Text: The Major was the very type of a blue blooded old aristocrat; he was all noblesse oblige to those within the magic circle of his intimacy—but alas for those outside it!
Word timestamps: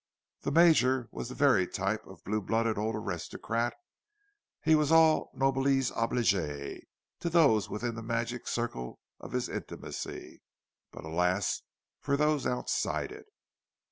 The 0.41 0.51
Major 0.51 1.07
was 1.11 1.29
the 1.29 1.35
very 1.35 1.67
type 1.67 2.07
of 2.07 2.21
a 2.21 2.23
blue 2.23 2.41
blooded 2.41 2.75
old 2.75 2.95
aristocrat; 2.95 3.75
he 4.63 4.73
was 4.73 4.91
all 4.91 5.29
noblesse 5.35 5.91
oblige 5.95 6.31
to 6.33 7.29
those 7.29 7.69
within 7.69 7.93
the 7.93 8.01
magic 8.01 8.47
circle 8.47 8.99
of 9.19 9.33
his 9.33 9.47
intimacy—but 9.47 11.03
alas 11.03 11.61
for 11.99 12.17
those 12.17 12.47
outside 12.47 13.11
it! 13.11 13.27